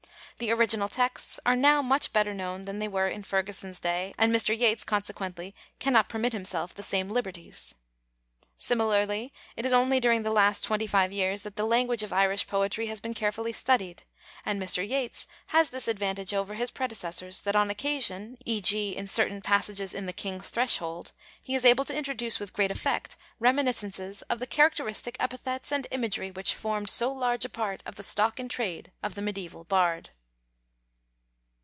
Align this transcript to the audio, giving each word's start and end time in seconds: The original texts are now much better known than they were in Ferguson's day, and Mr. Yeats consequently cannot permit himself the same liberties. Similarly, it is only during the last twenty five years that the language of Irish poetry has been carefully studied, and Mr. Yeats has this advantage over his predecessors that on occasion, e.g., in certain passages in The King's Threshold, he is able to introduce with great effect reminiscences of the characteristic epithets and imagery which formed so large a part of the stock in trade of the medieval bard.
The 0.39 0.49
original 0.51 0.89
texts 0.89 1.39
are 1.45 1.55
now 1.55 1.83
much 1.83 2.11
better 2.11 2.33
known 2.33 2.65
than 2.65 2.79
they 2.79 2.87
were 2.87 3.07
in 3.07 3.21
Ferguson's 3.21 3.79
day, 3.79 4.11
and 4.17 4.33
Mr. 4.33 4.57
Yeats 4.59 4.83
consequently 4.83 5.53
cannot 5.77 6.09
permit 6.09 6.33
himself 6.33 6.73
the 6.73 6.81
same 6.81 7.09
liberties. 7.11 7.75
Similarly, 8.57 9.31
it 9.55 9.67
is 9.67 9.71
only 9.73 9.99
during 9.99 10.23
the 10.23 10.31
last 10.31 10.63
twenty 10.63 10.87
five 10.87 11.11
years 11.11 11.43
that 11.43 11.57
the 11.57 11.65
language 11.67 12.01
of 12.01 12.11
Irish 12.11 12.47
poetry 12.47 12.87
has 12.87 12.99
been 12.99 13.13
carefully 13.13 13.53
studied, 13.53 14.01
and 14.43 14.59
Mr. 14.59 14.77
Yeats 14.81 15.27
has 15.49 15.69
this 15.69 15.87
advantage 15.87 16.33
over 16.33 16.55
his 16.55 16.71
predecessors 16.71 17.41
that 17.43 17.55
on 17.55 17.69
occasion, 17.69 18.35
e.g., 18.43 18.95
in 18.97 19.05
certain 19.05 19.43
passages 19.43 19.93
in 19.93 20.07
The 20.07 20.11
King's 20.13 20.49
Threshold, 20.49 21.13
he 21.39 21.53
is 21.53 21.65
able 21.65 21.85
to 21.85 21.95
introduce 21.95 22.39
with 22.39 22.53
great 22.53 22.71
effect 22.71 23.15
reminiscences 23.39 24.23
of 24.23 24.39
the 24.39 24.47
characteristic 24.47 25.17
epithets 25.19 25.71
and 25.71 25.85
imagery 25.91 26.31
which 26.31 26.55
formed 26.55 26.89
so 26.89 27.11
large 27.11 27.45
a 27.45 27.47
part 27.49 27.83
of 27.85 27.93
the 27.93 28.01
stock 28.01 28.39
in 28.39 28.49
trade 28.49 28.91
of 29.03 29.13
the 29.13 29.21
medieval 29.21 29.65
bard. 29.65 30.09